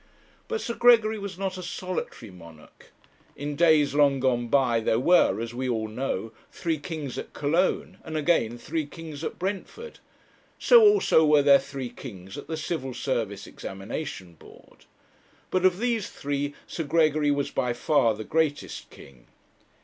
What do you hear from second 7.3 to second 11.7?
Cologne, and again three kings at Brentford. So also were there